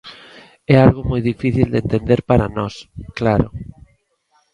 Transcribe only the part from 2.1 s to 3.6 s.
para nós, claro.